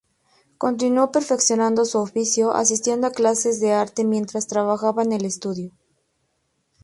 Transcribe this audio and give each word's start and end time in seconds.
Continuó 0.57 1.11
perfeccionando 1.11 1.85
su 1.85 1.99
oficio, 1.99 2.53
asistiendo 2.53 3.05
a 3.05 3.11
clases 3.11 3.59
de 3.59 3.71
arte 3.73 4.03
mientras 4.03 4.47
trabajaba 4.47 5.03
en 5.03 5.11
el 5.11 5.25
estudio. 5.25 5.73